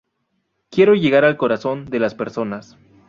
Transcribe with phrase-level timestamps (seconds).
[0.71, 2.75] Quiero llegar al corazón de las personas".